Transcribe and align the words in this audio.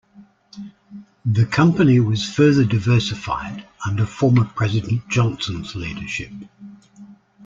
The 1.25 1.45
company 1.45 1.99
was 1.99 2.27
further 2.27 2.65
diversified 2.65 3.67
under 3.85 4.07
former 4.07 4.45
president 4.45 5.07
Johnson's 5.09 5.75
leadership. 5.75 6.31